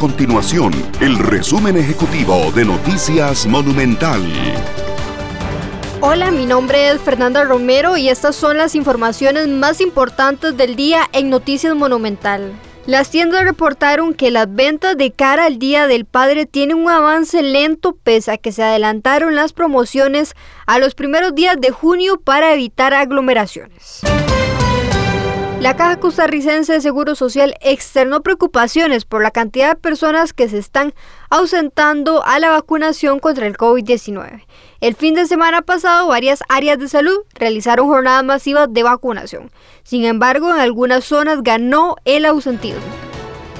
continuación 0.00 0.72
el 1.02 1.18
resumen 1.18 1.76
ejecutivo 1.76 2.50
de 2.52 2.64
Noticias 2.64 3.46
Monumental. 3.46 4.22
Hola, 6.00 6.30
mi 6.30 6.46
nombre 6.46 6.88
es 6.88 7.02
Fernanda 7.02 7.44
Romero 7.44 7.98
y 7.98 8.08
estas 8.08 8.34
son 8.34 8.56
las 8.56 8.74
informaciones 8.74 9.46
más 9.46 9.82
importantes 9.82 10.56
del 10.56 10.74
día 10.74 11.02
en 11.12 11.28
Noticias 11.28 11.76
Monumental. 11.76 12.54
Las 12.86 13.10
tiendas 13.10 13.44
reportaron 13.44 14.14
que 14.14 14.30
las 14.30 14.50
ventas 14.50 14.96
de 14.96 15.12
cara 15.12 15.44
al 15.44 15.58
Día 15.58 15.86
del 15.86 16.06
Padre 16.06 16.46
tienen 16.46 16.78
un 16.78 16.88
avance 16.88 17.42
lento 17.42 17.94
pese 18.02 18.32
a 18.32 18.38
que 18.38 18.52
se 18.52 18.62
adelantaron 18.62 19.34
las 19.34 19.52
promociones 19.52 20.34
a 20.66 20.78
los 20.78 20.94
primeros 20.94 21.34
días 21.34 21.60
de 21.60 21.72
junio 21.72 22.18
para 22.18 22.54
evitar 22.54 22.94
aglomeraciones. 22.94 24.00
La 25.60 25.76
Caja 25.76 26.00
Costarricense 26.00 26.72
de 26.72 26.80
Seguro 26.80 27.14
Social 27.14 27.54
externó 27.60 28.22
preocupaciones 28.22 29.04
por 29.04 29.22
la 29.22 29.30
cantidad 29.30 29.68
de 29.68 29.76
personas 29.76 30.32
que 30.32 30.48
se 30.48 30.56
están 30.56 30.94
ausentando 31.28 32.24
a 32.24 32.38
la 32.38 32.48
vacunación 32.48 33.18
contra 33.18 33.46
el 33.46 33.58
COVID-19. 33.58 34.46
El 34.80 34.94
fin 34.94 35.14
de 35.14 35.26
semana 35.26 35.60
pasado, 35.60 36.08
varias 36.08 36.42
áreas 36.48 36.78
de 36.78 36.88
salud 36.88 37.18
realizaron 37.34 37.88
jornadas 37.88 38.24
masivas 38.24 38.72
de 38.72 38.84
vacunación. 38.84 39.50
Sin 39.82 40.06
embargo, 40.06 40.48
en 40.48 40.60
algunas 40.60 41.04
zonas 41.04 41.42
ganó 41.42 41.96
el 42.06 42.24
ausentismo. 42.24 42.80